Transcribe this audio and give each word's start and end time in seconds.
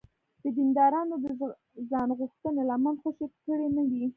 چې 0.41 0.47
دیندارانو 0.57 1.15
د 1.23 1.25
ځانغوښتنې 1.89 2.61
لمن 2.69 2.95
خوشې 3.01 3.27
کړې 3.45 3.67
نه 3.75 3.83
وي. 3.89 4.05